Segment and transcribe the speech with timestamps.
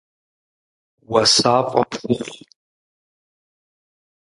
[1.11, 2.27] Уасафӏэ пхухъу.